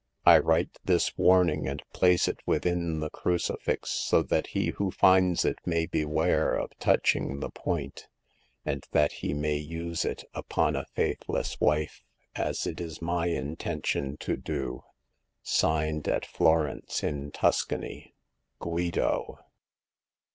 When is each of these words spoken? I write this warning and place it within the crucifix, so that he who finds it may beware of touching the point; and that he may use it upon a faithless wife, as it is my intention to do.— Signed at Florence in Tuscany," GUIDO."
I 0.25 0.39
write 0.39 0.79
this 0.83 1.15
warning 1.15 1.67
and 1.67 1.83
place 1.93 2.27
it 2.27 2.39
within 2.47 3.01
the 3.01 3.11
crucifix, 3.11 3.91
so 3.91 4.23
that 4.23 4.47
he 4.47 4.69
who 4.69 4.89
finds 4.89 5.45
it 5.45 5.59
may 5.63 5.85
beware 5.85 6.55
of 6.55 6.75
touching 6.79 7.39
the 7.39 7.51
point; 7.51 8.07
and 8.65 8.83
that 8.93 9.11
he 9.11 9.35
may 9.35 9.57
use 9.57 10.03
it 10.03 10.23
upon 10.33 10.75
a 10.75 10.87
faithless 10.95 11.59
wife, 11.61 12.01
as 12.35 12.65
it 12.65 12.81
is 12.81 12.99
my 12.99 13.27
intention 13.27 14.17
to 14.21 14.35
do.— 14.35 14.81
Signed 15.43 16.07
at 16.07 16.25
Florence 16.25 17.03
in 17.03 17.29
Tuscany," 17.29 18.15
GUIDO." 18.59 19.37